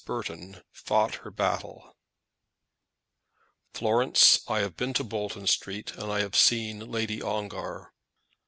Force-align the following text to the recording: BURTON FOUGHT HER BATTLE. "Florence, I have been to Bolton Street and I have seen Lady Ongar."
BURTON 0.03 0.63
FOUGHT 0.73 1.15
HER 1.17 1.29
BATTLE. 1.29 1.95
"Florence, 3.75 4.39
I 4.47 4.61
have 4.61 4.75
been 4.75 4.95
to 4.95 5.03
Bolton 5.03 5.45
Street 5.45 5.91
and 5.93 6.11
I 6.11 6.21
have 6.21 6.35
seen 6.35 6.79
Lady 6.89 7.21
Ongar." 7.21 7.93